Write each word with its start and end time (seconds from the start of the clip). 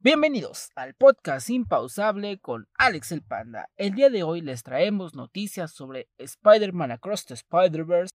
Bienvenidos 0.00 0.70
al 0.76 0.94
podcast 0.94 1.50
Impausable 1.50 2.38
con 2.38 2.68
Alex 2.74 3.10
el 3.10 3.22
Panda. 3.22 3.68
El 3.76 3.96
día 3.96 4.10
de 4.10 4.22
hoy 4.22 4.42
les 4.42 4.62
traemos 4.62 5.16
noticias 5.16 5.72
sobre 5.72 6.08
Spider-Man 6.18 6.92
Across 6.92 7.26
the 7.26 7.34
Spider-Verse, 7.34 8.14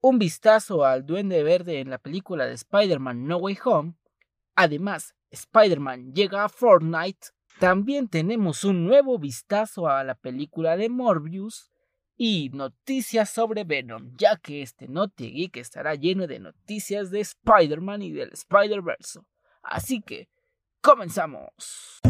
un 0.00 0.18
vistazo 0.18 0.84
al 0.84 1.06
Duende 1.06 1.44
Verde 1.44 1.78
en 1.78 1.88
la 1.88 1.98
película 1.98 2.46
de 2.46 2.54
Spider-Man 2.54 3.28
No 3.28 3.36
Way 3.36 3.58
Home. 3.64 3.94
Además, 4.56 5.14
Spider-Man 5.30 6.14
llega 6.14 6.42
a 6.42 6.48
Fortnite. 6.48 7.28
También 7.60 8.08
tenemos 8.08 8.64
un 8.64 8.84
nuevo 8.84 9.16
vistazo 9.20 9.86
a 9.86 10.02
la 10.02 10.16
película 10.16 10.76
de 10.76 10.88
Morbius 10.88 11.70
y 12.16 12.50
noticias 12.52 13.30
sobre 13.30 13.62
Venom, 13.62 14.16
ya 14.16 14.36
que 14.36 14.62
este 14.62 14.88
Naughty 14.88 15.30
Geek 15.30 15.58
estará 15.58 15.94
lleno 15.94 16.26
de 16.26 16.40
noticias 16.40 17.12
de 17.12 17.20
Spider-Man 17.20 18.02
y 18.02 18.10
del 18.10 18.32
Spider-Verse. 18.32 19.20
Así 19.62 20.02
que 20.02 20.28
comenzamos. 20.80 22.00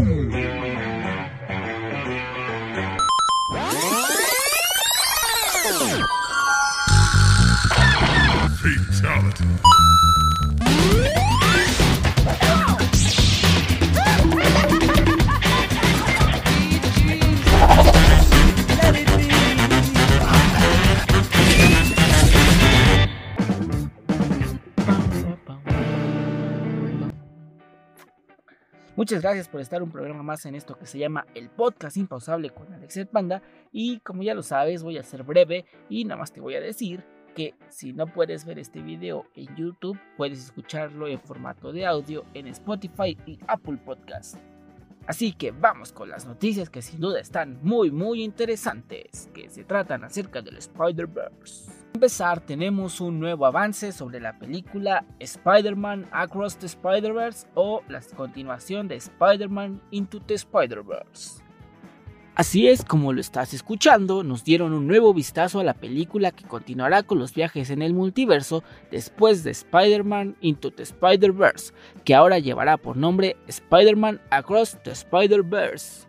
Muchas 29.01 29.23
gracias 29.23 29.49
por 29.49 29.63
estar 29.63 29.83
un 29.83 29.91
programa 29.91 30.23
más 30.23 30.45
en 30.45 30.55
esto 30.55 30.77
que 30.77 30.85
se 30.85 30.99
llama 30.99 31.25
el 31.35 31.49
podcast 31.49 31.97
impausable 31.97 32.51
con 32.51 32.71
Alex 32.71 32.99
el 32.99 33.07
Panda. 33.07 33.43
Y 33.73 34.01
como 34.01 34.23
ya 34.23 34.35
lo 34.35 34.43
sabes, 34.43 34.83
voy 34.83 34.99
a 34.99 35.03
ser 35.03 35.23
breve 35.23 35.65
y 35.89 36.05
nada 36.05 36.21
más 36.21 36.35
te 36.35 36.43
voy 36.43 36.55
a 36.55 36.61
decir 36.61 37.03
que 37.35 37.55
si 37.71 37.95
no 37.95 38.07
puedes 38.09 38.45
ver 38.45 38.59
este 38.59 38.83
video 38.83 39.25
en 39.35 39.57
YouTube, 39.57 39.99
puedes 40.19 40.45
escucharlo 40.45 41.09
en 41.09 41.19
formato 41.19 41.73
de 41.73 41.87
audio 41.87 42.27
en 42.35 42.49
Spotify 42.49 43.17
y 43.25 43.39
Apple 43.47 43.79
Podcast. 43.79 44.37
Así 45.11 45.33
que 45.33 45.51
vamos 45.51 45.91
con 45.91 46.09
las 46.09 46.25
noticias 46.25 46.71
que 46.71 46.83
sin 46.83 47.01
duda 47.01 47.19
están 47.19 47.59
muy 47.65 47.91
muy 47.91 48.23
interesantes, 48.23 49.29
que 49.35 49.51
se 49.51 49.65
tratan 49.65 50.05
acerca 50.05 50.41
del 50.41 50.57
Spider-Verse. 50.59 51.67
Para 51.67 51.91
empezar, 51.95 52.39
tenemos 52.39 53.01
un 53.01 53.19
nuevo 53.19 53.45
avance 53.45 53.91
sobre 53.91 54.21
la 54.21 54.39
película 54.39 55.05
Spider-Man 55.19 56.09
Across 56.13 56.59
the 56.59 56.67
Spider-Verse 56.67 57.49
o 57.57 57.83
la 57.89 58.01
continuación 58.15 58.87
de 58.87 58.95
Spider-Man 58.95 59.83
Into 59.91 60.21
the 60.21 60.35
Spider-Verse. 60.35 61.43
Así 62.41 62.69
es 62.69 62.87
como 62.87 63.13
lo 63.13 63.21
estás 63.21 63.53
escuchando, 63.53 64.25
nos 64.25 64.45
dieron 64.45 64.73
un 64.73 64.87
nuevo 64.87 65.13
vistazo 65.13 65.61
a 65.61 65.65
la 65.65 65.75
película 65.75 66.31
que 66.31 66.47
continuará 66.47 67.03
con 67.03 67.19
los 67.19 67.35
viajes 67.35 67.69
en 67.69 67.83
el 67.83 67.93
multiverso 67.93 68.65
después 68.91 69.45
de 69.45 69.51
Spider-Man 69.51 70.37
Into 70.41 70.71
the 70.71 70.85
Spider-Verse, 70.85 71.75
que 72.03 72.15
ahora 72.15 72.39
llevará 72.39 72.79
por 72.79 72.97
nombre 72.97 73.37
Spider-Man 73.47 74.23
Across 74.31 74.79
the 74.85 74.93
Spider-Verse. 74.93 76.07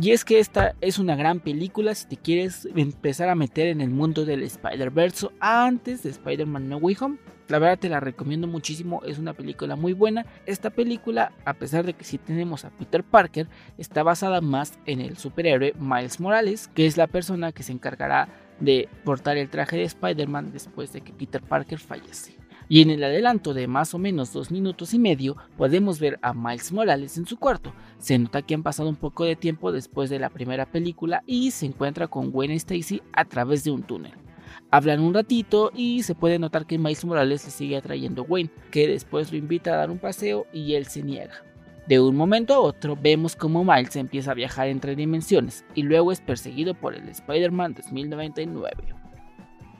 Y 0.00 0.12
es 0.12 0.24
que 0.24 0.38
esta 0.38 0.76
es 0.80 1.00
una 1.00 1.16
gran 1.16 1.40
película 1.40 1.96
si 1.96 2.06
te 2.06 2.16
quieres 2.16 2.68
empezar 2.72 3.28
a 3.28 3.34
meter 3.34 3.66
en 3.66 3.80
el 3.80 3.90
mundo 3.90 4.24
del 4.24 4.44
Spider-Verse 4.44 5.26
antes 5.40 6.04
de 6.04 6.10
Spider-Man 6.10 6.68
No 6.68 6.76
Way 6.76 6.96
Home. 7.00 7.18
La 7.52 7.58
verdad 7.58 7.78
te 7.78 7.90
la 7.90 8.00
recomiendo 8.00 8.46
muchísimo, 8.46 9.02
es 9.04 9.18
una 9.18 9.34
película 9.34 9.76
muy 9.76 9.92
buena. 9.92 10.24
Esta 10.46 10.70
película, 10.70 11.32
a 11.44 11.52
pesar 11.52 11.84
de 11.84 11.92
que 11.92 12.02
sí 12.02 12.16
tenemos 12.16 12.64
a 12.64 12.70
Peter 12.70 13.04
Parker, 13.04 13.46
está 13.76 14.02
basada 14.02 14.40
más 14.40 14.78
en 14.86 15.02
el 15.02 15.18
superhéroe 15.18 15.74
Miles 15.78 16.18
Morales, 16.18 16.68
que 16.68 16.86
es 16.86 16.96
la 16.96 17.08
persona 17.08 17.52
que 17.52 17.62
se 17.62 17.72
encargará 17.72 18.30
de 18.58 18.88
portar 19.04 19.36
el 19.36 19.50
traje 19.50 19.76
de 19.76 19.82
Spider-Man 19.82 20.50
después 20.50 20.94
de 20.94 21.02
que 21.02 21.12
Peter 21.12 21.42
Parker 21.42 21.78
fallece. 21.78 22.38
Y 22.70 22.80
en 22.80 22.88
el 22.88 23.04
adelanto 23.04 23.52
de 23.52 23.66
más 23.66 23.92
o 23.92 23.98
menos 23.98 24.32
dos 24.32 24.50
minutos 24.50 24.94
y 24.94 24.98
medio 24.98 25.36
podemos 25.58 26.00
ver 26.00 26.18
a 26.22 26.32
Miles 26.32 26.72
Morales 26.72 27.18
en 27.18 27.26
su 27.26 27.38
cuarto. 27.38 27.74
Se 27.98 28.18
nota 28.18 28.40
que 28.40 28.54
han 28.54 28.62
pasado 28.62 28.88
un 28.88 28.96
poco 28.96 29.26
de 29.26 29.36
tiempo 29.36 29.72
después 29.72 30.08
de 30.08 30.18
la 30.18 30.30
primera 30.30 30.64
película 30.64 31.22
y 31.26 31.50
se 31.50 31.66
encuentra 31.66 32.08
con 32.08 32.30
Gwen 32.30 32.52
Stacy 32.52 33.02
a 33.12 33.26
través 33.26 33.62
de 33.62 33.72
un 33.72 33.82
túnel. 33.82 34.21
Hablan 34.70 35.00
un 35.00 35.14
ratito 35.14 35.70
y 35.74 36.02
se 36.02 36.14
puede 36.14 36.38
notar 36.38 36.66
que 36.66 36.78
Miles 36.78 37.04
Morales 37.04 37.44
le 37.44 37.50
sigue 37.50 37.76
atrayendo 37.76 38.22
a 38.22 38.24
Wayne, 38.26 38.50
que 38.70 38.88
después 38.88 39.30
lo 39.32 39.38
invita 39.38 39.74
a 39.74 39.76
dar 39.76 39.90
un 39.90 39.98
paseo 39.98 40.46
y 40.52 40.74
él 40.74 40.86
se 40.86 41.02
niega. 41.02 41.44
De 41.86 41.98
un 41.98 42.14
momento 42.14 42.54
a 42.54 42.60
otro 42.60 42.96
vemos 43.00 43.34
como 43.34 43.64
Miles 43.64 43.96
empieza 43.96 44.30
a 44.30 44.34
viajar 44.34 44.68
entre 44.68 44.94
dimensiones 44.94 45.64
y 45.74 45.82
luego 45.82 46.12
es 46.12 46.20
perseguido 46.20 46.74
por 46.74 46.94
el 46.94 47.08
Spider-Man 47.08 47.74
2099. 47.74 49.02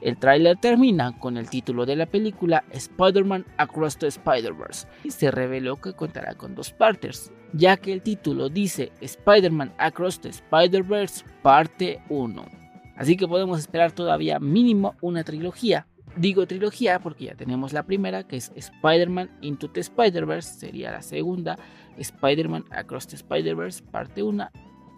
El 0.03 0.17
tráiler 0.17 0.57
termina 0.57 1.17
con 1.17 1.37
el 1.37 1.49
título 1.49 1.85
de 1.85 1.95
la 1.95 2.05
película 2.05 2.65
Spider-Man 2.71 3.45
Across 3.55 3.99
the 3.99 4.07
Spider-Verse 4.07 4.85
y 5.05 5.11
se 5.11 5.31
reveló 5.31 5.79
que 5.79 5.93
contará 5.93 6.35
con 6.35 6.55
dos 6.55 6.73
partes, 6.73 7.31
ya 7.53 7.77
que 7.77 7.93
el 7.93 8.01
título 8.01 8.49
dice 8.49 8.91
Spider-Man 8.99 9.73
Across 9.77 10.19
the 10.19 10.29
Spider-Verse 10.29 11.23
parte 11.41 12.01
1. 12.09 12.62
Así 12.95 13.17
que 13.17 13.27
podemos 13.27 13.59
esperar 13.59 13.91
todavía 13.91 14.39
mínimo 14.39 14.95
una 15.01 15.23
trilogía. 15.23 15.87
Digo 16.15 16.45
trilogía 16.45 16.99
porque 16.99 17.25
ya 17.25 17.35
tenemos 17.35 17.73
la 17.73 17.83
primera 17.83 18.27
que 18.27 18.37
es 18.37 18.51
Spider-Man 18.55 19.31
Into 19.41 19.71
the 19.71 19.79
Spider-Verse, 19.79 20.59
sería 20.59 20.91
la 20.91 21.01
segunda 21.01 21.57
Spider-Man 21.97 22.65
Across 22.69 23.07
the 23.07 23.15
Spider-Verse 23.15 23.83
parte 23.83 24.21
1 24.21 24.47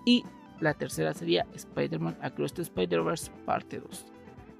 y 0.05 0.23
la 0.59 0.73
tercera 0.73 1.13
sería 1.13 1.45
Spider-Man 1.53 2.17
Across 2.21 2.55
the 2.55 2.61
Spider-Verse 2.63 3.31
parte 3.45 3.79
2. 3.79 4.05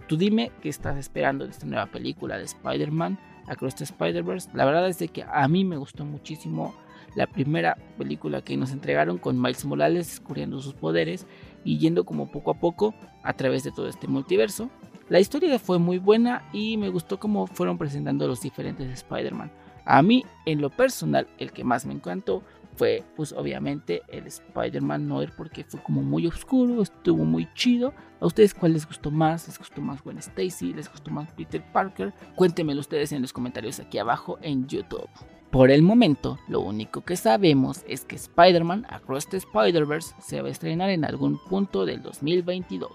Tú 0.08 0.18
dime 0.18 0.52
qué 0.62 0.70
estás 0.70 0.98
esperando 0.98 1.46
de 1.46 1.52
esta 1.52 1.66
nueva 1.66 1.88
película 1.88 2.38
de 2.38 2.46
Spider-Man 2.46 3.20
Across 3.48 3.76
the 3.76 3.84
Spider-Verse. 3.84 4.50
La 4.54 4.66
verdad 4.66 4.88
es 4.88 5.00
de 5.00 5.10
que 5.10 5.24
a 5.24 5.48
mí 5.48 5.66
me 5.66 5.78
gustó 5.78 6.06
muchísimo 6.06 6.74
la 7.16 7.28
primera 7.28 7.78
película 7.98 8.42
que 8.42 8.58
nos 8.58 8.72
entregaron 8.72 9.18
con 9.18 9.42
Miles 9.42 9.66
Morales 9.66 10.08
descubriendo 10.08 10.60
sus 10.60 10.74
poderes 10.74 11.26
y 11.66 11.80
yendo 11.80 12.06
como 12.06 12.32
poco 12.32 12.52
a 12.52 12.54
poco 12.54 12.96
a 13.24 13.34
través 13.34 13.66
de 13.66 13.72
todo 13.72 13.90
este 13.90 14.08
multiverso. 14.08 14.70
La 15.10 15.20
historia 15.20 15.60
fue 15.60 15.78
muy 15.80 16.00
buena 16.00 16.48
y 16.54 16.78
me 16.78 16.90
gustó 16.90 17.20
cómo 17.20 17.48
fueron 17.48 17.78
presentando 17.78 18.28
los 18.28 18.42
diferentes 18.42 18.90
Spider-Man. 18.90 19.52
A 19.84 20.02
mí, 20.02 20.26
en 20.46 20.62
lo 20.62 20.70
personal, 20.70 21.28
el 21.38 21.52
que 21.52 21.64
más 21.64 21.86
me 21.86 21.94
encantó 21.94 22.42
fue 22.76 23.04
pues 23.16 23.34
obviamente 23.34 24.02
el 24.08 24.28
Spider-Man 24.28 25.08
Noir 25.08 25.32
porque 25.36 25.64
fue 25.64 25.82
como 25.82 26.02
muy 26.02 26.28
oscuro, 26.28 26.82
estuvo 26.82 27.24
muy 27.26 27.48
chido. 27.54 27.94
¿A 28.20 28.26
ustedes 28.26 28.54
cuál 28.54 28.74
les 28.74 28.88
gustó 28.88 29.12
más? 29.12 29.48
¿Les 29.48 29.58
gustó 29.58 29.82
más 29.82 30.04
Gwen 30.04 30.18
Stacy? 30.18 30.74
¿Les 30.74 30.90
gustó 30.90 31.12
más 31.12 31.32
Peter 31.34 31.64
Parker? 31.72 32.14
Cuéntenmelo 32.36 32.80
ustedes 32.80 33.12
en 33.12 33.22
los 33.22 33.34
comentarios 33.34 33.80
aquí 33.80 33.98
abajo 33.98 34.38
en 34.42 34.68
YouTube. 34.68 35.10
Por 35.52 35.72
el 35.72 35.84
momento, 35.84 36.38
lo 36.50 36.60
único 36.60 37.02
que 37.02 37.16
sabemos 37.16 37.86
es 37.88 38.04
que 38.04 38.16
Spider-Man 38.16 38.86
Across 38.90 39.30
the 39.30 39.38
Spider-Verse 39.38 40.14
se 40.20 40.42
va 40.42 40.50
a 40.50 40.52
estrenar 40.52 40.90
en 40.90 41.06
algún 41.06 41.38
punto 41.38 41.86
del 41.86 42.02
2022. 42.02 42.92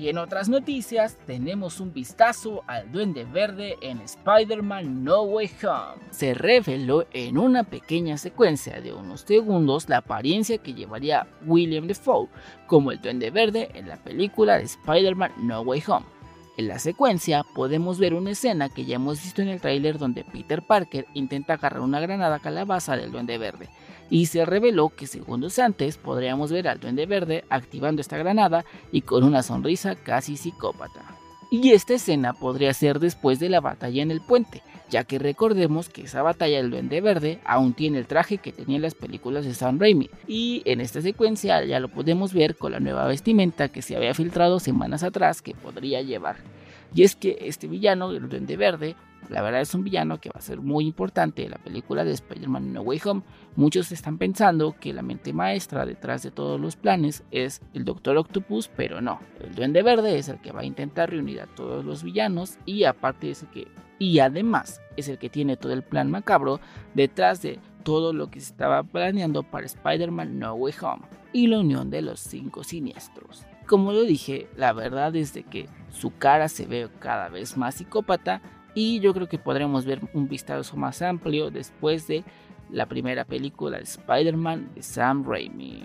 Y 0.00 0.08
en 0.08 0.16
otras 0.16 0.48
noticias, 0.48 1.18
tenemos 1.26 1.78
un 1.78 1.92
vistazo 1.92 2.64
al 2.66 2.90
Duende 2.90 3.26
Verde 3.26 3.76
en 3.82 4.00
Spider-Man 4.00 5.04
No 5.04 5.24
Way 5.24 5.50
Home. 5.62 6.02
Se 6.08 6.32
reveló 6.32 7.04
en 7.12 7.36
una 7.36 7.64
pequeña 7.64 8.16
secuencia 8.16 8.80
de 8.80 8.94
unos 8.94 9.20
segundos 9.20 9.90
la 9.90 9.98
apariencia 9.98 10.56
que 10.56 10.72
llevaría 10.72 11.26
William 11.44 11.86
Defoe 11.86 12.30
como 12.66 12.92
el 12.92 13.02
Duende 13.02 13.30
Verde 13.30 13.68
en 13.74 13.88
la 13.88 13.98
película 13.98 14.56
de 14.56 14.64
Spider-Man 14.64 15.32
No 15.42 15.60
Way 15.60 15.82
Home. 15.88 16.06
En 16.56 16.68
la 16.68 16.78
secuencia 16.78 17.44
podemos 17.54 17.98
ver 17.98 18.14
una 18.14 18.30
escena 18.30 18.70
que 18.70 18.86
ya 18.86 18.96
hemos 18.96 19.22
visto 19.22 19.42
en 19.42 19.48
el 19.48 19.60
tráiler 19.60 19.98
donde 19.98 20.24
Peter 20.24 20.62
Parker 20.62 21.08
intenta 21.12 21.54
agarrar 21.54 21.82
una 21.82 22.00
granada 22.00 22.38
calabaza 22.38 22.96
del 22.96 23.12
Duende 23.12 23.36
Verde 23.36 23.68
y 24.10 24.26
se 24.26 24.44
reveló 24.44 24.90
que 24.90 25.06
segundos 25.06 25.58
antes 25.58 25.96
podríamos 25.96 26.52
ver 26.52 26.68
al 26.68 26.80
Duende 26.80 27.06
Verde 27.06 27.44
activando 27.48 28.02
esta 28.02 28.18
granada 28.18 28.64
y 28.92 29.02
con 29.02 29.24
una 29.24 29.42
sonrisa 29.42 29.94
casi 29.94 30.36
psicópata. 30.36 31.16
Y 31.52 31.70
esta 31.70 31.94
escena 31.94 32.32
podría 32.32 32.72
ser 32.74 33.00
después 33.00 33.40
de 33.40 33.48
la 33.48 33.60
batalla 33.60 34.02
en 34.02 34.12
el 34.12 34.20
puente, 34.20 34.62
ya 34.88 35.02
que 35.02 35.18
recordemos 35.18 35.88
que 35.88 36.02
esa 36.02 36.22
batalla 36.22 36.58
del 36.58 36.70
Duende 36.70 37.00
Verde 37.00 37.40
aún 37.44 37.72
tiene 37.74 37.98
el 37.98 38.06
traje 38.06 38.38
que 38.38 38.52
tenía 38.52 38.76
en 38.76 38.82
las 38.82 38.94
películas 38.94 39.44
de 39.44 39.54
Sam 39.54 39.80
Raimi, 39.80 40.10
y 40.28 40.62
en 40.64 40.80
esta 40.80 41.00
secuencia 41.00 41.64
ya 41.64 41.80
lo 41.80 41.88
podemos 41.88 42.32
ver 42.32 42.54
con 42.56 42.70
la 42.70 42.78
nueva 42.78 43.06
vestimenta 43.06 43.68
que 43.68 43.82
se 43.82 43.96
había 43.96 44.14
filtrado 44.14 44.60
semanas 44.60 45.02
atrás 45.02 45.42
que 45.42 45.54
podría 45.54 46.02
llevar. 46.02 46.36
Y 46.94 47.02
es 47.02 47.16
que 47.16 47.38
este 47.40 47.66
villano, 47.66 48.10
el 48.10 48.28
Duende 48.28 48.56
Verde, 48.56 48.94
la 49.28 49.42
verdad 49.42 49.60
es 49.60 49.74
un 49.74 49.84
villano 49.84 50.20
que 50.20 50.30
va 50.30 50.38
a 50.38 50.42
ser 50.42 50.60
muy 50.60 50.86
importante 50.86 51.44
en 51.44 51.52
la 51.52 51.58
película 51.58 52.04
de 52.04 52.12
Spider-Man 52.12 52.72
No 52.72 52.82
Way 52.82 53.00
Home. 53.04 53.22
Muchos 53.56 53.92
están 53.92 54.18
pensando 54.18 54.74
que 54.78 54.92
la 54.92 55.02
mente 55.02 55.32
maestra 55.32 55.86
detrás 55.86 56.22
de 56.22 56.30
todos 56.30 56.60
los 56.60 56.76
planes 56.76 57.22
es 57.30 57.60
el 57.74 57.84
Doctor 57.84 58.16
Octopus, 58.16 58.68
pero 58.68 59.00
no. 59.00 59.20
El 59.40 59.54
Duende 59.54 59.82
Verde 59.82 60.18
es 60.18 60.28
el 60.28 60.40
que 60.40 60.52
va 60.52 60.60
a 60.60 60.64
intentar 60.64 61.10
reunir 61.10 61.40
a 61.40 61.46
todos 61.46 61.84
los 61.84 62.02
villanos 62.02 62.58
y 62.66 62.84
aparte 62.84 63.30
es 63.30 63.42
el 63.42 63.50
que 63.50 63.68
y 64.00 64.18
además 64.20 64.80
es 64.96 65.08
el 65.08 65.18
que 65.18 65.28
tiene 65.28 65.58
todo 65.58 65.74
el 65.74 65.82
plan 65.82 66.10
macabro 66.10 66.58
detrás 66.94 67.42
de 67.42 67.60
todo 67.84 68.12
lo 68.12 68.30
que 68.30 68.40
se 68.40 68.52
estaba 68.52 68.82
planeando 68.82 69.42
para 69.42 69.66
Spider-Man 69.66 70.38
No 70.38 70.54
Way 70.54 70.74
Home 70.80 71.02
y 71.32 71.46
la 71.46 71.60
unión 71.60 71.90
de 71.90 72.02
los 72.02 72.18
cinco 72.18 72.64
siniestros. 72.64 73.44
Como 73.66 73.92
lo 73.92 74.02
dije, 74.02 74.48
la 74.56 74.72
verdad 74.72 75.14
es 75.14 75.32
de 75.32 75.44
que 75.44 75.68
su 75.90 76.16
cara 76.16 76.48
se 76.48 76.66
ve 76.66 76.88
cada 76.98 77.28
vez 77.28 77.56
más 77.56 77.76
psicópata 77.76 78.42
y 78.74 79.00
yo 79.00 79.12
creo 79.14 79.28
que 79.28 79.38
podremos 79.38 79.84
ver 79.84 80.00
un 80.14 80.28
vistazo 80.28 80.76
más 80.76 81.02
amplio 81.02 81.50
después 81.50 82.06
de 82.06 82.24
la 82.70 82.86
primera 82.86 83.24
película 83.24 83.78
de 83.78 83.84
Spider-Man 83.84 84.70
de 84.74 84.82
Sam 84.82 85.24
Raimi. 85.24 85.84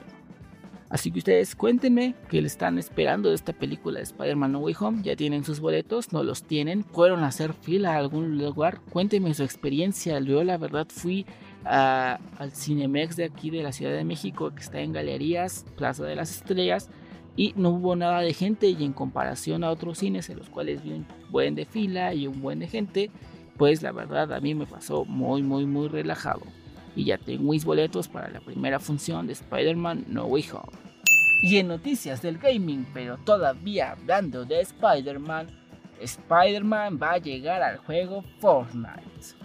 Así 0.90 1.12
que 1.12 1.20
ustedes 1.20 1.56
cuéntenme 1.56 2.14
qué 2.30 2.42
le 2.42 2.48
están 2.48 2.78
esperando 2.78 3.30
de 3.30 3.36
esta 3.36 3.54
película 3.54 3.98
de 3.98 4.04
Spider-Man 4.04 4.52
No 4.52 4.60
Way 4.60 4.76
Home. 4.80 5.02
¿Ya 5.04 5.16
tienen 5.16 5.44
sus 5.44 5.60
boletos? 5.60 6.14
¿No 6.14 6.24
los 6.24 6.44
tienen? 6.44 6.84
¿Fueron 6.84 7.24
a 7.24 7.28
hacer 7.28 7.54
fila 7.54 7.96
a 7.96 7.98
algún 7.98 8.38
lugar? 8.38 8.80
Cuéntenme 8.92 9.34
su 9.34 9.44
experiencia. 9.44 10.20
Yo 10.20 10.44
la 10.44 10.58
verdad 10.58 10.88
fui 10.88 11.26
al 11.66 12.52
Cinemex 12.52 13.16
de 13.16 13.26
aquí 13.26 13.50
de 13.50 13.64
la 13.64 13.72
Ciudad 13.72 13.94
de 13.94 14.04
México 14.04 14.54
que 14.54 14.62
está 14.62 14.80
en 14.80 14.94
Galerías, 14.94 15.66
Plaza 15.76 16.06
de 16.06 16.16
las 16.16 16.30
Estrellas. 16.30 16.90
Y 17.36 17.54
no 17.58 17.70
hubo 17.70 17.96
nada 17.96 18.22
de 18.22 18.34
gente 18.34 18.68
y 18.70 18.84
en 18.84 18.94
comparación 18.94 19.64
a 19.64 19.72
otros 19.72 20.00
cines 20.00 20.30
en 20.30 20.38
los 20.38 20.50
cuales 20.50 20.84
vi 20.84 20.92
un 20.92 21.06
buen 21.30 21.56
de 21.56 21.66
fila 21.66 22.14
y 22.14 22.28
un 22.28 22.42
buen 22.42 22.60
de 22.60 22.68
gente, 22.68 23.12
pues 23.58 23.82
la 23.82 23.92
verdad 23.92 24.32
a 24.34 24.40
mí 24.40 24.56
me 24.56 24.66
pasó 24.66 25.06
muy 25.06 25.44
muy 25.44 25.66
muy 25.66 25.88
relajado 25.88 26.42
y 26.96 27.06
ya 27.06 27.18
tengo 27.18 27.52
mis 27.52 27.66
boletos 27.66 28.08
para 28.08 28.30
la 28.30 28.40
primera 28.40 28.80
función 28.80 29.28
de 29.28 29.34
Spider-Man 29.34 30.06
No 30.08 30.26
Way 30.26 30.46
Home. 30.54 30.78
Y 31.42 31.58
en 31.58 31.68
noticias 31.68 32.22
del 32.22 32.38
gaming, 32.38 32.86
pero 32.94 33.18
todavía 33.18 33.92
hablando 33.92 34.46
de 34.46 34.62
Spider-Man, 34.62 35.48
Spider-Man 36.00 37.00
va 37.02 37.14
a 37.14 37.18
llegar 37.18 37.62
al 37.62 37.78
juego 37.78 38.24
Fortnite. 38.40 39.36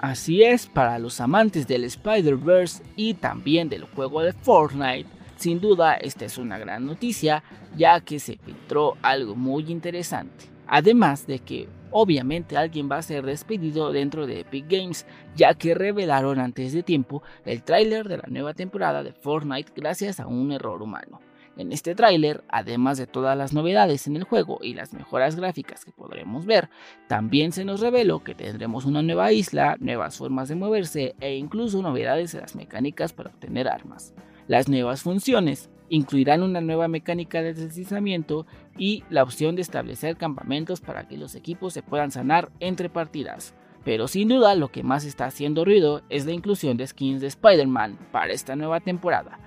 Así 0.00 0.42
es, 0.42 0.66
para 0.66 0.98
los 0.98 1.20
amantes 1.20 1.66
del 1.66 1.84
Spider-Verse 1.84 2.82
y 2.96 3.14
también 3.14 3.68
del 3.68 3.84
juego 3.84 4.22
de 4.22 4.32
Fortnite, 4.32 5.08
sin 5.44 5.60
duda 5.60 5.92
esta 5.96 6.24
es 6.24 6.38
una 6.38 6.56
gran 6.56 6.86
noticia, 6.86 7.44
ya 7.76 8.00
que 8.00 8.18
se 8.18 8.38
filtró 8.38 8.96
algo 9.02 9.36
muy 9.36 9.70
interesante. 9.70 10.46
Además 10.66 11.26
de 11.26 11.40
que 11.40 11.68
obviamente 11.90 12.56
alguien 12.56 12.90
va 12.90 12.96
a 12.96 13.02
ser 13.02 13.26
despedido 13.26 13.92
dentro 13.92 14.26
de 14.26 14.40
Epic 14.40 14.64
Games, 14.70 15.04
ya 15.36 15.52
que 15.52 15.74
revelaron 15.74 16.40
antes 16.40 16.72
de 16.72 16.82
tiempo 16.82 17.22
el 17.44 17.62
tráiler 17.62 18.08
de 18.08 18.16
la 18.16 18.28
nueva 18.28 18.54
temporada 18.54 19.02
de 19.02 19.12
Fortnite 19.12 19.72
gracias 19.76 20.18
a 20.18 20.26
un 20.26 20.50
error 20.50 20.80
humano. 20.80 21.20
En 21.58 21.72
este 21.72 21.94
tráiler, 21.94 22.42
además 22.48 22.96
de 22.96 23.06
todas 23.06 23.36
las 23.36 23.52
novedades 23.52 24.06
en 24.06 24.16
el 24.16 24.24
juego 24.24 24.60
y 24.62 24.72
las 24.72 24.94
mejoras 24.94 25.36
gráficas 25.36 25.84
que 25.84 25.92
podremos 25.92 26.46
ver, 26.46 26.70
también 27.06 27.52
se 27.52 27.66
nos 27.66 27.80
reveló 27.80 28.24
que 28.24 28.34
tendremos 28.34 28.86
una 28.86 29.02
nueva 29.02 29.30
isla, 29.32 29.76
nuevas 29.78 30.16
formas 30.16 30.48
de 30.48 30.54
moverse 30.54 31.14
e 31.20 31.36
incluso 31.36 31.82
novedades 31.82 32.32
en 32.32 32.40
las 32.40 32.56
mecánicas 32.56 33.12
para 33.12 33.28
obtener 33.28 33.68
armas. 33.68 34.14
Las 34.46 34.68
nuevas 34.68 35.02
funciones 35.02 35.70
incluirán 35.88 36.42
una 36.42 36.60
nueva 36.60 36.88
mecánica 36.88 37.42
de 37.42 37.54
deslizamiento 37.54 38.46
y 38.76 39.04
la 39.10 39.22
opción 39.22 39.56
de 39.56 39.62
establecer 39.62 40.16
campamentos 40.16 40.80
para 40.80 41.06
que 41.08 41.16
los 41.16 41.34
equipos 41.34 41.72
se 41.72 41.82
puedan 41.82 42.10
sanar 42.10 42.50
entre 42.60 42.88
partidas. 42.88 43.54
Pero 43.84 44.08
sin 44.08 44.28
duda 44.28 44.54
lo 44.54 44.68
que 44.68 44.82
más 44.82 45.04
está 45.04 45.26
haciendo 45.26 45.64
ruido 45.64 46.02
es 46.08 46.26
la 46.26 46.32
inclusión 46.32 46.76
de 46.76 46.86
skins 46.86 47.20
de 47.20 47.28
Spider-Man 47.28 47.98
para 48.12 48.32
esta 48.32 48.56
nueva 48.56 48.80
temporada. 48.80 49.38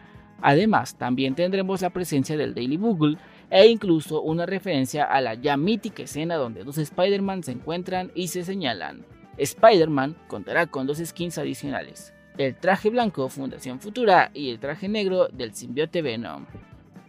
Además, 0.42 0.96
también 0.96 1.34
tendremos 1.34 1.82
la 1.82 1.90
presencia 1.90 2.38
del 2.38 2.54
Daily 2.54 2.78
Bugle 2.78 3.18
e 3.50 3.68
incluso 3.68 4.22
una 4.22 4.46
referencia 4.46 5.06
a 5.06 5.22
la 5.22 5.34
ya 5.34 5.58
mítica 5.58 6.04
escena 6.04 6.36
donde 6.36 6.64
dos 6.64 6.78
Spider-Man 6.78 7.44
se 7.44 7.54
encuentran 7.54 8.12
y 8.14 8.28
se 8.28 8.44
señalan. 8.44 9.06
Spider-Man 9.38 10.16
contará 10.28 10.68
con 10.68 10.86
dos 10.86 11.00
skins 11.00 11.38
adicionales, 11.38 12.14
el 12.38 12.56
traje 12.56 12.90
blanco 12.90 13.30
Fundación 13.30 13.80
Futura 13.80 14.30
y 14.34 14.52
el 14.52 14.60
traje 14.60 14.88
negro 14.88 15.28
del 15.28 15.54
simbiote 15.54 16.02
Venom. 16.02 16.46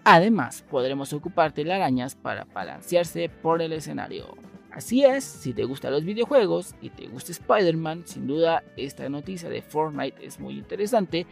Además, 0.04 0.64
podremos 0.70 1.12
ocupar 1.12 1.52
telarañas 1.52 2.14
para 2.14 2.44
balancearse 2.44 3.28
por 3.28 3.60
el 3.60 3.74
escenario. 3.74 4.36
Así 4.70 5.04
es, 5.04 5.24
si 5.24 5.52
te 5.52 5.64
gustan 5.64 5.92
los 5.92 6.04
videojuegos 6.04 6.74
y 6.80 6.90
te 6.90 7.08
gusta 7.08 7.32
Spider-Man, 7.32 8.04
sin 8.06 8.26
duda 8.26 8.62
esta 8.76 9.08
noticia 9.08 9.50
de 9.50 9.60
Fortnite 9.60 10.24
es 10.24 10.40
muy 10.40 10.54
interesante. 10.54 11.26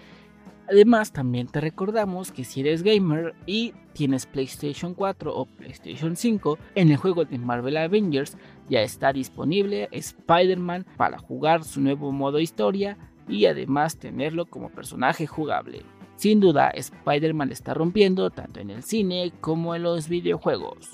Además, 0.68 1.12
también 1.12 1.46
te 1.46 1.60
recordamos 1.60 2.32
que 2.32 2.44
si 2.44 2.60
eres 2.60 2.82
gamer 2.82 3.34
y 3.46 3.72
tienes 3.92 4.26
PlayStation 4.26 4.94
4 4.94 5.34
o 5.34 5.46
PlayStation 5.46 6.16
5, 6.16 6.58
en 6.74 6.90
el 6.90 6.96
juego 6.96 7.24
de 7.24 7.38
Marvel 7.38 7.76
Avengers 7.76 8.36
ya 8.68 8.82
está 8.82 9.12
disponible 9.12 9.88
Spider-Man 9.92 10.84
para 10.96 11.18
jugar 11.18 11.62
su 11.62 11.80
nuevo 11.80 12.10
modo 12.10 12.40
historia 12.40 12.98
y 13.28 13.46
además 13.46 13.98
tenerlo 13.98 14.46
como 14.46 14.70
personaje 14.70 15.26
jugable. 15.26 15.82
Sin 16.16 16.40
duda, 16.40 16.70
Spider-Man 16.70 17.52
está 17.52 17.74
rompiendo 17.74 18.30
tanto 18.30 18.60
en 18.60 18.70
el 18.70 18.82
cine 18.82 19.32
como 19.40 19.74
en 19.74 19.82
los 19.82 20.08
videojuegos. 20.08 20.88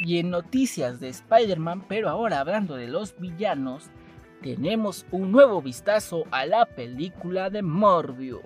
Y 0.00 0.18
en 0.18 0.30
noticias 0.30 1.00
de 1.00 1.08
Spider-Man, 1.08 1.84
pero 1.88 2.08
ahora 2.08 2.40
hablando 2.40 2.76
de 2.76 2.86
los 2.86 3.18
villanos, 3.18 3.90
tenemos 4.42 5.06
un 5.10 5.32
nuevo 5.32 5.60
vistazo 5.60 6.24
a 6.30 6.46
la 6.46 6.66
película 6.66 7.50
de 7.50 7.62
Morbius. 7.62 8.40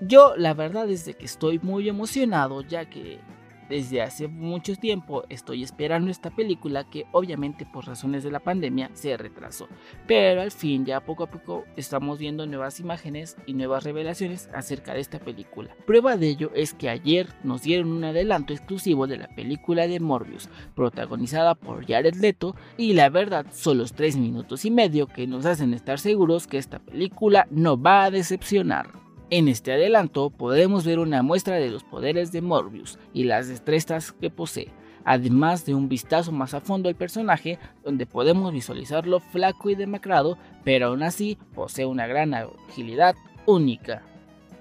Yo 0.00 0.36
la 0.36 0.52
verdad 0.52 0.90
es 0.90 1.04
que 1.04 1.24
estoy 1.24 1.58
muy 1.60 1.88
emocionado 1.88 2.60
ya 2.62 2.84
que 2.84 3.18
desde 3.68 4.02
hace 4.02 4.28
mucho 4.28 4.76
tiempo 4.76 5.24
estoy 5.28 5.62
esperando 5.62 6.10
esta 6.10 6.30
película 6.30 6.88
que 6.88 7.06
obviamente 7.12 7.66
por 7.66 7.86
razones 7.86 8.24
de 8.24 8.30
la 8.30 8.40
pandemia 8.40 8.90
se 8.94 9.16
retrasó. 9.16 9.68
Pero 10.06 10.42
al 10.42 10.50
fin 10.50 10.84
ya 10.84 11.00
poco 11.00 11.24
a 11.24 11.30
poco 11.30 11.64
estamos 11.76 12.18
viendo 12.18 12.46
nuevas 12.46 12.80
imágenes 12.80 13.36
y 13.46 13.54
nuevas 13.54 13.84
revelaciones 13.84 14.48
acerca 14.54 14.94
de 14.94 15.00
esta 15.00 15.18
película. 15.18 15.76
Prueba 15.86 16.16
de 16.16 16.28
ello 16.28 16.50
es 16.54 16.74
que 16.74 16.88
ayer 16.88 17.28
nos 17.42 17.62
dieron 17.62 17.92
un 17.92 18.04
adelanto 18.04 18.52
exclusivo 18.52 19.06
de 19.06 19.18
la 19.18 19.28
película 19.28 19.86
de 19.86 20.00
Morbius, 20.00 20.48
protagonizada 20.74 21.54
por 21.54 21.86
Jared 21.86 22.14
Leto 22.14 22.56
y 22.76 22.92
la 22.94 23.08
verdad 23.08 23.46
son 23.52 23.78
los 23.78 23.92
3 23.92 24.16
minutos 24.16 24.64
y 24.64 24.70
medio 24.70 25.06
que 25.06 25.26
nos 25.26 25.46
hacen 25.46 25.74
estar 25.74 25.98
seguros 25.98 26.46
que 26.46 26.58
esta 26.58 26.78
película 26.78 27.46
no 27.50 27.80
va 27.80 28.04
a 28.04 28.10
decepcionar. 28.10 29.05
En 29.28 29.48
este 29.48 29.72
adelanto 29.72 30.30
podemos 30.30 30.84
ver 30.84 31.00
una 31.00 31.20
muestra 31.24 31.56
de 31.56 31.68
los 31.68 31.82
poderes 31.82 32.30
de 32.30 32.42
Morbius 32.42 32.96
y 33.12 33.24
las 33.24 33.48
destrezas 33.48 34.12
que 34.12 34.30
posee, 34.30 34.68
además 35.04 35.66
de 35.66 35.74
un 35.74 35.88
vistazo 35.88 36.30
más 36.30 36.54
a 36.54 36.60
fondo 36.60 36.88
al 36.88 36.94
personaje 36.94 37.58
donde 37.82 38.06
podemos 38.06 38.52
visualizarlo 38.52 39.18
flaco 39.18 39.68
y 39.68 39.74
demacrado, 39.74 40.38
pero 40.62 40.88
aún 40.88 41.02
así 41.02 41.38
posee 41.56 41.86
una 41.86 42.06
gran 42.06 42.34
agilidad 42.34 43.16
única. 43.46 44.02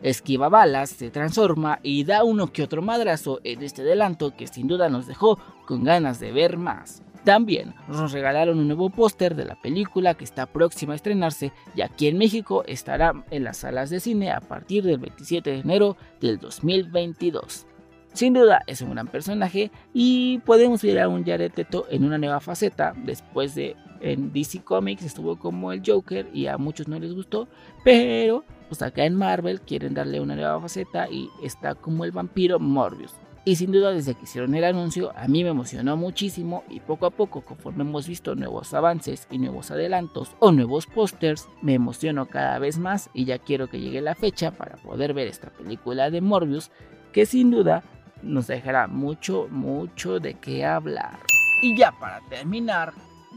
Esquiva 0.01 0.50
balas, 0.50 0.89
se 0.89 1.12
transforma 1.12 1.79
y 1.84 2.03
da 2.03 2.24
uno 2.24 2.51
que 2.51 2.63
otro 2.63 2.81
madrazo 2.81 3.41
en 3.43 3.62
este 3.62 3.84
adelanto 3.84 4.36
que 4.36 4.48
sin 4.48 4.67
duda 4.67 4.89
nos 4.89 5.05
dejó 5.05 5.38
con 5.67 5.84
ganas 5.84 6.19
de 6.19 6.31
ver 6.31 6.57
más. 6.57 7.03
También 7.25 7.74
nos 7.88 8.12
regalaron 8.12 8.60
un 8.60 8.67
nuevo 8.67 8.91
póster 8.91 9.36
de 9.36 9.46
la 9.46 9.55
película 9.55 10.13
que 10.13 10.24
está 10.24 10.46
próxima 10.46 10.94
a 10.94 10.96
estrenarse 10.96 11.51
y 11.75 11.82
aquí 11.82 12.08
en 12.08 12.20
México 12.20 12.63
estará 12.67 13.25
en 13.32 13.44
las 13.44 13.58
salas 13.58 13.89
de 13.89 14.00
cine 14.00 14.32
a 14.32 14.41
partir 14.41 14.84
del 14.84 15.00
27 15.00 15.50
de 15.50 15.60
enero 15.60 15.98
del 16.22 16.38
2022. 16.38 17.65
Sin 18.13 18.34
duda 18.36 18.62
es 18.67 18.82
un 18.82 18.91
gran 18.91 19.08
personaje 19.08 19.72
y 19.91 20.38
podemos 20.46 20.84
ver 20.84 21.00
a 21.00 21.10
un 21.10 21.25
Jared 21.25 21.51
en 21.89 22.05
una 22.05 22.20
nueva 22.20 22.39
faceta 22.39 22.94
después 22.96 23.55
de 23.55 23.75
en 24.01 24.32
DC 24.32 24.62
Comics 24.63 25.03
estuvo 25.03 25.39
como 25.39 25.72
el 25.72 25.82
Joker 25.84 26.29
y 26.32 26.46
a 26.46 26.60
muchos 26.60 26.88
no 26.88 27.00
les 27.00 27.13
gustó, 27.13 27.48
pero 27.84 28.44
pues 28.70 28.84
acá 28.84 29.03
en 29.03 29.15
Marvel 29.15 29.62
quieren 29.62 29.96
darle 29.96 30.22
una 30.22 30.36
nueva 30.36 30.62
faceta 30.62 31.10
y 31.10 31.27
está 31.41 31.74
como 31.74 32.05
el 32.05 32.12
vampiro 32.12 32.60
Morbius. 32.60 33.13
Y 33.47 33.57
sin 33.57 33.71
duda 33.71 33.91
desde 33.91 34.15
que 34.15 34.23
hicieron 34.23 34.55
el 34.55 34.63
anuncio 34.63 35.13
a 35.15 35.27
mí 35.27 35.43
me 35.43 35.51
emocionó 35.51 35.95
muchísimo 35.95 36.63
y 36.67 36.79
poco 36.79 37.05
a 37.05 37.11
poco 37.11 37.41
conforme 37.41 37.83
hemos 37.83 38.07
visto 38.07 38.33
nuevos 38.33 38.73
avances 38.73 39.27
y 39.29 39.37
nuevos 39.37 39.69
adelantos 39.69 40.35
o 40.39 40.51
nuevos 40.51 40.87
pósters 40.87 41.47
me 41.61 41.75
emociono 41.75 42.25
cada 42.25 42.57
vez 42.57 42.79
más 42.79 43.11
y 43.13 43.25
ya 43.25 43.37
quiero 43.37 43.69
que 43.69 43.79
llegue 43.79 44.01
la 44.01 44.15
fecha 44.15 44.49
para 44.49 44.77
poder 44.77 45.13
ver 45.13 45.27
esta 45.27 45.51
película 45.51 46.09
de 46.09 46.21
Morbius 46.21 46.71
que 47.13 47.27
sin 47.27 47.51
duda 47.51 47.83
nos 48.23 48.47
dejará 48.47 48.87
mucho 48.87 49.47
mucho 49.51 50.19
de 50.19 50.33
qué 50.33 50.65
hablar. 50.65 51.19
Y 51.61 51.77
ya 51.77 51.91
para 51.91 52.21
terminar, 52.21 52.93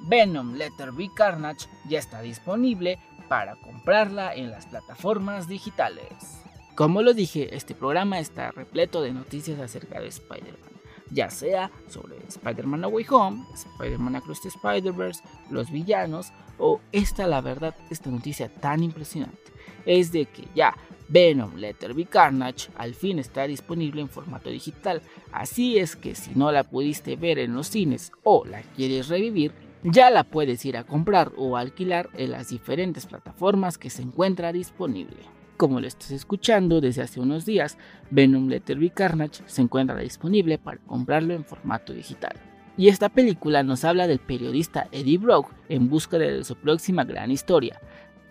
Venom 0.09 0.55
Letter 0.55 0.91
B 0.93 1.11
Carnage 1.15 1.69
ya 1.87 1.99
está 1.99 2.23
disponible 2.23 2.99
para 3.29 3.57
comprarla 3.57 4.35
en 4.35 4.51
las 4.51 4.65
plataformas 4.65 5.49
digitales. 5.49 6.43
Como 6.79 7.03
lo 7.03 7.13
dije, 7.13 7.57
este 7.57 7.75
programa 7.75 8.21
está 8.21 8.53
repleto 8.53 9.03
de 9.03 9.13
noticias 9.13 9.59
acerca 9.59 10.01
de 10.01 10.07
Spider-Man, 10.07 10.71
ya 11.11 11.29
sea 11.29 11.73
sobre 11.89 12.19
Spider-Man 12.29 12.85
Away 12.85 13.05
Home, 13.11 13.45
Spider-Man 13.53 14.15
Across 14.15 14.43
the 14.43 14.49
Spider-Verse, 14.51 15.25
los 15.51 15.73
villanos 15.73 16.31
o 16.57 16.81
esta, 16.93 17.27
la 17.27 17.41
verdad, 17.41 17.75
esta 17.91 18.11
noticia 18.11 18.49
tan 18.49 18.85
impresionante. 18.85 19.51
Es 19.87 20.13
de 20.13 20.27
que 20.27 20.45
ya 20.55 20.77
Venom 21.09 21.57
Letter 21.57 21.95
Be 21.95 22.05
Carnage 22.05 22.71
al 22.77 22.95
fin 22.95 23.19
está 23.19 23.49
disponible 23.49 24.01
en 24.01 24.09
formato 24.09 24.49
digital, 24.49 25.03
así 25.33 25.81
es 25.81 25.97
que 25.97 26.15
si 26.15 26.37
no 26.37 26.53
la 26.53 26.63
pudiste 26.63 27.17
ver 27.17 27.41
en 27.41 27.55
los 27.55 27.67
cines 27.67 28.13
o 28.23 28.45
la 28.45 28.63
quieres 28.63 29.09
revivir, 29.09 29.53
Ya 29.83 30.11
la 30.11 30.25
puedes 30.25 30.65
ir 30.65 30.77
a 30.77 30.85
comprar 30.85 31.33
o 31.37 31.57
alquilar 31.57 32.09
en 32.15 32.33
las 32.33 32.49
diferentes 32.49 33.07
plataformas 33.07 33.79
que 33.79 33.91
se 33.91 34.03
encuentra 34.03 34.53
disponible. 34.53 35.38
Como 35.59 35.81
lo 35.81 35.89
estás 35.89 36.13
escuchando 36.13 36.81
desde 36.81 37.03
hace 37.03 37.19
unos 37.19 37.45
días, 37.45 37.79
Venom 38.13 38.47
Letter 38.47 38.79
Be 38.79 38.91
Carnage 38.91 39.43
se 39.47 39.61
encuentra 39.61 39.99
disponible 39.99 40.57
para 40.57 40.79
comprarlo 40.79 41.35
en 41.35 41.45
formato 41.45 41.93
digital. 41.93 42.37
Y 42.77 42.87
esta 42.87 43.09
película 43.09 43.65
nos 43.65 43.85
habla 43.85 44.07
del 44.07 44.21
periodista 44.21 44.87
Eddie 44.93 45.19
Brock 45.19 45.51
en 45.69 45.91
busca 45.91 46.17
de 46.17 46.45
su 46.45 46.55
próxima 46.55 47.03
gran 47.03 47.33
historia, 47.33 47.81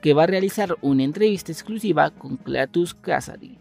que 0.01 0.13
va 0.13 0.24
a 0.24 0.27
realizar 0.27 0.77
una 0.81 1.03
entrevista 1.03 1.51
exclusiva 1.51 2.12
con 2.12 2.38
Cletus 2.38 2.93
Cassidy, 2.93 3.57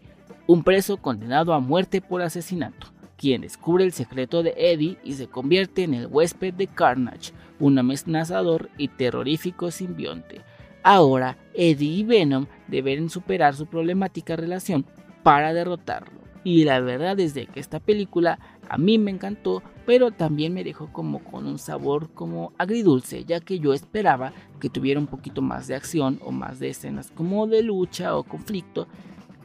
un 0.47 0.63
preso 0.63 0.95
condenado 0.95 1.53
a 1.53 1.59
muerte 1.59 1.99
por 1.99 2.21
asesinato, 2.21 2.87
quien 3.17 3.41
descubre 3.41 3.83
el 3.83 3.91
secreto 3.91 4.43
de 4.43 4.53
Eddie 4.55 4.97
y 5.03 5.11
se 5.15 5.27
convierte 5.27 5.83
en 5.83 5.93
el 5.93 6.07
huésped 6.07 6.53
de 6.53 6.67
Carnage, 6.67 7.33
un 7.59 7.77
amenazador 7.77 8.69
y 8.77 8.87
terrorífico 8.87 9.71
simbionte. 9.71 10.39
Ahora, 10.83 11.37
Eddie 11.53 11.99
y 11.99 12.03
Venom 12.03 12.45
deben 12.67 13.09
superar 13.09 13.55
su 13.55 13.65
problemática 13.65 14.35
relación 14.35 14.85
para 15.23 15.53
derrotarlo. 15.53 16.17
Y 16.43 16.63
la 16.63 16.79
verdad 16.79 17.19
es 17.19 17.33
que 17.33 17.59
esta 17.59 17.81
película 17.81 18.39
a 18.69 18.77
mí 18.77 18.97
me 18.97 19.11
encantó, 19.11 19.61
pero 19.85 20.11
también 20.11 20.53
me 20.53 20.63
dejó 20.63 20.91
como 20.93 21.19
con 21.23 21.45
un 21.45 21.59
sabor 21.59 22.09
como 22.13 22.53
agridulce, 22.57 23.25
ya 23.25 23.41
que 23.41 23.59
yo 23.59 23.73
esperaba 23.73 24.31
que 24.61 24.69
tuviera 24.69 24.99
un 24.99 25.07
poquito 25.07 25.41
más 25.41 25.67
de 25.67 25.75
acción 25.75 26.19
o 26.23 26.31
más 26.31 26.59
de 26.59 26.69
escenas 26.69 27.11
como 27.11 27.47
de 27.47 27.63
lucha 27.63 28.15
o 28.15 28.23
conflicto, 28.23 28.87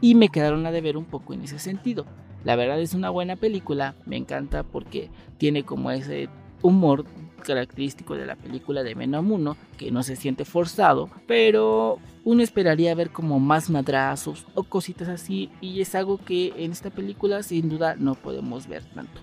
y 0.01 0.15
me 0.15 0.29
quedaron 0.29 0.65
a 0.65 0.71
deber 0.71 0.97
un 0.97 1.05
poco 1.05 1.35
en 1.35 1.43
ese 1.43 1.59
sentido. 1.59 2.07
La 2.45 2.55
verdad 2.55 2.81
es 2.81 2.95
una 2.95 3.11
buena 3.11 3.35
película, 3.37 3.97
me 4.07 4.17
encanta 4.17 4.63
porque 4.63 5.11
tiene 5.39 5.65
como 5.65 5.91
ese 5.91 6.29
humor 6.63 7.05
característico 7.43 8.15
de 8.15 8.27
la 8.27 8.37
película 8.37 8.83
de 8.83 8.95
Venom 8.95 9.31
1, 9.31 9.57
que 9.77 9.91
no 9.91 10.03
se 10.03 10.17
siente 10.17 10.45
forzado, 10.45 11.11
pero 11.27 11.99
uno 12.25 12.43
esperaría 12.43 12.95
ver 12.95 13.11
como 13.11 13.41
más 13.41 13.71
madrazos 13.71 14.47
o 14.55 14.65
cositas 14.65 15.09
así, 15.09 15.51
y 15.61 15.81
es 15.81 15.95
algo 15.95 16.19
que 16.19 16.53
en 16.57 16.73
esta 16.73 16.91
película 16.91 17.43
sin 17.43 17.69
duda 17.69 17.97
no 17.97 18.15
podemos 18.15 18.67
ver 18.67 18.85
tanto. 18.95 19.21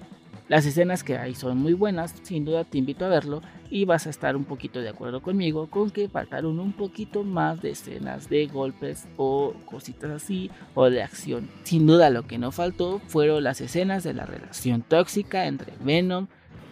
Las 0.49 0.65
escenas 0.65 1.03
que 1.03 1.15
hay 1.15 1.35
son 1.35 1.59
muy 1.59 1.73
buenas, 1.73 2.15
sin 2.23 2.43
duda 2.43 2.63
te 2.63 2.79
invito 2.79 3.05
a 3.05 3.09
verlo 3.09 3.41
y 3.69 3.85
vas 3.85 4.07
a 4.07 4.09
estar 4.09 4.35
un 4.35 4.45
poquito 4.45 4.81
de 4.81 4.89
acuerdo 4.89 5.21
conmigo 5.21 5.69
con 5.69 5.91
que 5.91 6.09
faltaron 6.09 6.59
un 6.59 6.73
poquito 6.73 7.23
más 7.23 7.61
de 7.61 7.69
escenas 7.69 8.29
de 8.29 8.47
golpes 8.47 9.07
o 9.15 9.53
cositas 9.65 10.09
así 10.09 10.49
o 10.73 10.89
de 10.89 11.03
acción. 11.03 11.51
Sin 11.61 11.85
duda 11.85 12.09
lo 12.09 12.23
que 12.25 12.39
no 12.39 12.51
faltó 12.51 12.99
fueron 13.07 13.43
las 13.43 13.61
escenas 13.61 14.03
de 14.03 14.15
la 14.15 14.25
relación 14.25 14.81
tóxica 14.81 15.45
entre 15.45 15.73
Venom 15.81 16.25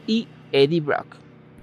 y 0.07 0.27
Eddie 0.51 0.81
Brock, 0.81 1.17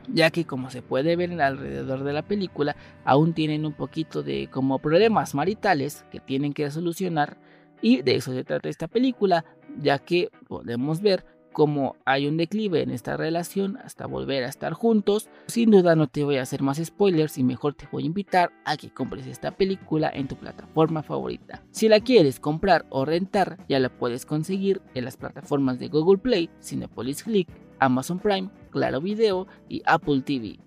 ya 0.08 0.30
que 0.30 0.44
como 0.44 0.70
se 0.70 0.82
puede 0.82 1.16
ver 1.16 1.40
alrededor 1.40 2.04
de 2.04 2.12
la 2.12 2.22
película, 2.22 2.76
aún 3.04 3.34
tienen 3.34 3.66
un 3.66 3.72
poquito 3.72 4.22
de 4.22 4.48
como 4.50 4.78
problemas 4.78 5.34
maritales 5.34 6.04
que 6.10 6.20
tienen 6.20 6.52
que 6.52 6.70
solucionar 6.70 7.38
y 7.80 8.02
de 8.02 8.16
eso 8.16 8.32
se 8.32 8.44
trata 8.44 8.68
esta 8.68 8.88
película, 8.88 9.44
ya 9.78 9.98
que 9.98 10.30
podemos 10.48 11.02
ver 11.02 11.24
cómo 11.52 11.96
hay 12.04 12.26
un 12.26 12.36
declive 12.36 12.82
en 12.82 12.90
esta 12.90 13.16
relación 13.16 13.78
hasta 13.78 14.06
volver 14.06 14.44
a 14.44 14.48
estar 14.48 14.72
juntos. 14.72 15.28
Sin 15.46 15.70
duda 15.70 15.94
no 15.94 16.08
te 16.08 16.24
voy 16.24 16.36
a 16.36 16.42
hacer 16.42 16.62
más 16.62 16.82
spoilers 16.84 17.38
y 17.38 17.44
mejor 17.44 17.74
te 17.74 17.86
voy 17.90 18.02
a 18.02 18.06
invitar 18.06 18.52
a 18.64 18.76
que 18.76 18.90
compres 18.90 19.26
esta 19.26 19.52
película 19.52 20.10
en 20.12 20.28
tu 20.28 20.36
plataforma 20.36 21.02
favorita. 21.02 21.62
Si 21.70 21.88
la 21.88 22.00
quieres 22.00 22.40
comprar 22.40 22.84
o 22.90 23.04
rentar, 23.04 23.58
ya 23.68 23.78
la 23.78 23.88
puedes 23.88 24.26
conseguir 24.26 24.82
en 24.94 25.04
las 25.04 25.16
plataformas 25.16 25.78
de 25.78 25.88
Google 25.88 26.18
Play, 26.18 26.50
Cinepolis 26.60 27.22
Click, 27.22 27.48
Amazon 27.78 28.18
Prime, 28.18 28.50
Claro 28.70 29.00
Video 29.00 29.46
y 29.68 29.82
Apple 29.86 30.22
TV. 30.22 30.58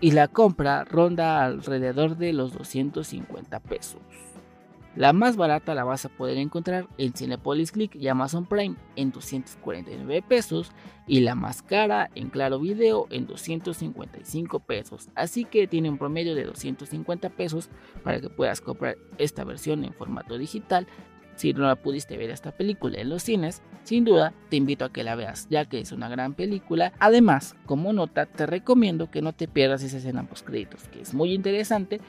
Y 0.00 0.10
la 0.10 0.28
compra 0.28 0.84
ronda 0.84 1.44
alrededor 1.44 2.16
de 2.16 2.32
los 2.32 2.52
250 2.52 3.60
pesos. 3.60 4.00
La 4.96 5.12
más 5.12 5.36
barata 5.36 5.74
la 5.74 5.84
vas 5.84 6.06
a 6.06 6.08
poder 6.08 6.38
encontrar 6.38 6.88
en 6.96 7.12
Cinepolis 7.12 7.70
Click 7.70 7.94
y 7.96 8.08
Amazon 8.08 8.46
Prime 8.46 8.76
en 8.96 9.10
249 9.10 10.22
pesos 10.26 10.72
y 11.06 11.20
la 11.20 11.34
más 11.34 11.60
cara 11.60 12.10
en 12.14 12.30
Claro 12.30 12.58
Video 12.58 13.06
en 13.10 13.26
255 13.26 14.60
pesos. 14.60 15.10
Así 15.14 15.44
que 15.44 15.66
tiene 15.66 15.90
un 15.90 15.98
promedio 15.98 16.34
de 16.34 16.44
250 16.44 17.28
pesos 17.28 17.68
para 18.02 18.22
que 18.22 18.30
puedas 18.30 18.62
comprar 18.62 18.96
esta 19.18 19.44
versión 19.44 19.84
en 19.84 19.92
formato 19.92 20.38
digital 20.38 20.86
si 21.36 21.52
no 21.52 21.66
la 21.66 21.76
pudiste 21.76 22.16
ver 22.16 22.30
esta 22.30 22.50
película 22.50 22.98
en 22.98 23.10
los 23.10 23.22
cines, 23.22 23.62
sin 23.84 24.04
duda 24.04 24.32
te 24.48 24.56
invito 24.56 24.84
a 24.84 24.92
que 24.92 25.04
la 25.04 25.14
veas, 25.14 25.46
ya 25.48 25.64
que 25.66 25.78
es 25.78 25.92
una 25.92 26.08
gran 26.08 26.34
película. 26.34 26.92
Además, 26.98 27.54
como 27.66 27.92
nota, 27.92 28.26
te 28.26 28.46
recomiendo 28.46 29.10
que 29.10 29.22
no 29.22 29.32
te 29.32 29.46
pierdas 29.46 29.82
esa 29.82 29.98
escena 29.98 30.26
post 30.26 30.46
créditos, 30.46 30.88
que 30.88 31.02
es 31.02 31.14
muy 31.14 31.32
interesante, 31.32 32.00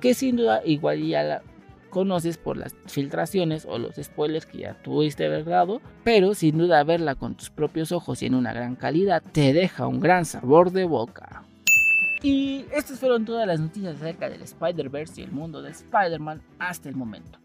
que 0.00 0.14
sin 0.14 0.36
duda 0.36 0.62
igual 0.64 1.06
ya 1.06 1.22
la 1.22 1.42
conoces 1.90 2.36
por 2.36 2.56
las 2.56 2.74
filtraciones 2.86 3.64
o 3.64 3.78
los 3.78 3.96
spoilers 3.96 4.44
que 4.44 4.58
ya 4.58 4.74
tuviste 4.82 5.26
haber 5.26 5.44
dado, 5.44 5.80
pero 6.02 6.34
sin 6.34 6.58
duda 6.58 6.82
verla 6.84 7.14
con 7.14 7.36
tus 7.36 7.50
propios 7.50 7.92
ojos 7.92 8.22
y 8.22 8.26
en 8.26 8.34
una 8.34 8.52
gran 8.52 8.74
calidad 8.74 9.22
te 9.32 9.52
deja 9.52 9.86
un 9.86 10.00
gran 10.00 10.24
sabor 10.24 10.72
de 10.72 10.84
boca. 10.84 11.44
Y 12.22 12.64
estas 12.72 12.98
fueron 12.98 13.24
todas 13.24 13.46
las 13.46 13.60
noticias 13.60 13.96
acerca 13.96 14.28
del 14.28 14.42
Spider-Verse 14.42 15.20
y 15.20 15.24
el 15.24 15.32
mundo 15.32 15.62
de 15.62 15.70
Spider-Man 15.70 16.42
hasta 16.58 16.88
el 16.88 16.96
momento 16.96 17.38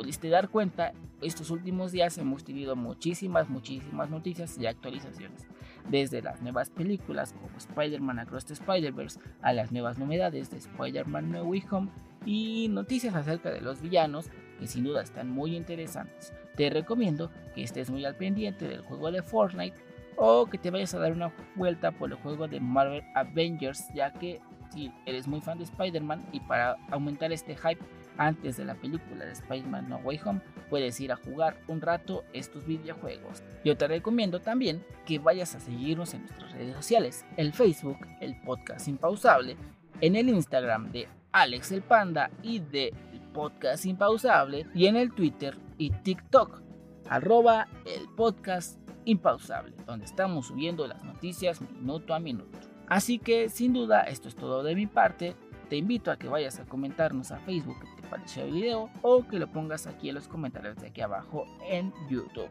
pudiste 0.00 0.30
dar 0.30 0.48
cuenta, 0.48 0.94
estos 1.20 1.50
últimos 1.50 1.92
días 1.92 2.16
hemos 2.16 2.42
tenido 2.42 2.74
muchísimas, 2.74 3.50
muchísimas 3.50 4.08
noticias 4.08 4.56
y 4.56 4.66
actualizaciones. 4.66 5.46
Desde 5.90 6.22
las 6.22 6.40
nuevas 6.40 6.70
películas 6.70 7.34
como 7.34 7.54
Spider-Man 7.58 8.18
Across 8.20 8.46
the 8.46 8.54
Spider-Verse 8.54 9.20
a 9.42 9.52
las 9.52 9.72
nuevas 9.72 9.98
novedades 9.98 10.50
de 10.50 10.56
Spider-Man 10.56 11.30
No 11.30 11.42
Way 11.42 11.64
Home 11.70 11.90
y 12.24 12.68
noticias 12.70 13.14
acerca 13.14 13.50
de 13.50 13.60
los 13.60 13.82
villanos 13.82 14.30
que 14.58 14.66
sin 14.66 14.84
duda 14.84 15.02
están 15.02 15.28
muy 15.28 15.54
interesantes. 15.54 16.32
Te 16.56 16.70
recomiendo 16.70 17.30
que 17.54 17.62
estés 17.62 17.90
muy 17.90 18.02
al 18.06 18.16
pendiente 18.16 18.68
del 18.68 18.80
juego 18.80 19.12
de 19.12 19.22
Fortnite 19.22 19.76
o 20.16 20.46
que 20.46 20.56
te 20.56 20.70
vayas 20.70 20.94
a 20.94 20.98
dar 20.98 21.12
una 21.12 21.30
vuelta 21.56 21.92
por 21.92 22.10
el 22.10 22.16
juego 22.16 22.48
de 22.48 22.58
Marvel 22.58 23.04
Avengers 23.14 23.84
ya 23.94 24.14
que 24.14 24.40
si 24.72 24.90
eres 25.04 25.28
muy 25.28 25.42
fan 25.42 25.58
de 25.58 25.64
Spider-Man 25.64 26.24
y 26.32 26.40
para 26.40 26.78
aumentar 26.90 27.32
este 27.32 27.54
hype 27.54 27.84
antes 28.20 28.58
de 28.58 28.66
la 28.66 28.74
película 28.74 29.24
de 29.24 29.32
Spider-Man 29.32 29.88
No 29.88 29.96
Way 29.96 30.20
Home, 30.26 30.42
puedes 30.68 31.00
ir 31.00 31.10
a 31.10 31.16
jugar 31.16 31.58
un 31.68 31.80
rato 31.80 32.22
estos 32.34 32.66
videojuegos. 32.66 33.42
Yo 33.64 33.78
te 33.78 33.88
recomiendo 33.88 34.40
también 34.40 34.84
que 35.06 35.18
vayas 35.18 35.54
a 35.54 35.60
seguirnos 35.60 36.12
en 36.12 36.20
nuestras 36.20 36.52
redes 36.52 36.76
sociales, 36.76 37.24
el 37.38 37.54
Facebook, 37.54 37.96
el 38.20 38.38
podcast 38.42 38.86
impausable, 38.88 39.56
en 40.02 40.16
el 40.16 40.28
Instagram 40.28 40.92
de 40.92 41.08
Alex 41.32 41.72
el 41.72 41.80
Panda 41.80 42.30
y 42.42 42.58
de 42.58 42.92
podcast 43.32 43.86
impausable 43.86 44.66
y 44.74 44.86
en 44.86 44.96
el 44.96 45.14
Twitter 45.14 45.56
y 45.78 45.90
TikTok, 45.90 46.60
arroba 47.08 47.68
el 47.86 48.06
podcast 48.16 48.78
impausable, 49.06 49.74
donde 49.86 50.04
estamos 50.04 50.48
subiendo 50.48 50.86
las 50.86 51.02
noticias 51.04 51.62
minuto 51.62 52.12
a 52.12 52.20
minuto. 52.20 52.58
Así 52.86 53.18
que 53.18 53.48
sin 53.48 53.72
duda 53.72 54.02
esto 54.02 54.28
es 54.28 54.36
todo 54.36 54.62
de 54.62 54.74
mi 54.74 54.86
parte. 54.86 55.34
Te 55.70 55.76
invito 55.76 56.10
a 56.10 56.18
que 56.18 56.28
vayas 56.28 56.58
a 56.58 56.64
comentarnos 56.64 57.30
a 57.30 57.38
Facebook 57.38 57.78
qué 58.10 58.16
te 58.16 58.18
pareció 58.18 58.44
el 58.44 58.52
video 58.52 58.90
o 59.02 59.26
que 59.26 59.38
lo 59.38 59.46
pongas 59.48 59.86
aquí 59.86 60.08
en 60.08 60.16
los 60.16 60.28
comentarios 60.28 60.76
de 60.76 60.88
aquí 60.88 61.00
abajo 61.00 61.46
en 61.68 61.92
YouTube. 62.08 62.50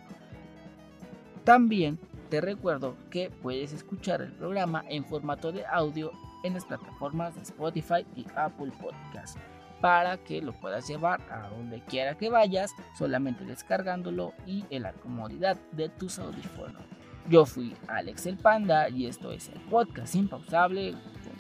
También 1.44 2.00
te 2.30 2.42
recuerdo 2.42 2.96
que 3.10 3.30
puedes 3.30 3.74
escuchar 3.74 4.22
el 4.22 4.32
programa 4.34 4.84
en 4.90 5.06
formato 5.06 5.52
de 5.52 5.66
audio 5.66 6.12
en 6.44 6.54
las 6.54 6.66
plataformas 6.66 7.36
de 7.36 7.42
Spotify 7.42 8.06
y 8.16 8.26
Apple 8.36 8.72
Podcast 8.80 9.38
para 9.82 10.18
que 10.18 10.42
lo 10.42 10.52
puedas 10.54 10.88
llevar 10.88 11.22
a 11.32 11.48
donde 11.50 11.82
quiera 11.82 12.18
que 12.18 12.30
vayas, 12.30 12.72
solamente 12.98 13.46
descargándolo 13.46 14.34
y 14.46 14.66
en 14.70 14.84
la 14.84 14.94
comodidad 14.94 15.58
de 15.72 15.88
tus 15.88 16.20
audífonos. 16.20 16.84
Yo 17.30 17.46
fui 17.46 17.76
Alex 17.88 18.26
el 18.26 18.38
Panda 18.38 18.90
y 18.90 19.06
esto 19.06 19.32
es 19.32 19.50
el 19.50 19.60
podcast 19.62 20.16
impausable 20.16 20.96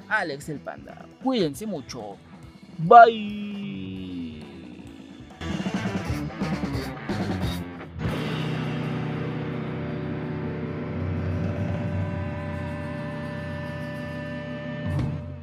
Alex 0.07 0.49
el 0.49 0.59
Panda. 0.59 1.05
Cuídense 1.21 1.65
mucho. 1.65 2.17
Bye. 2.77 3.99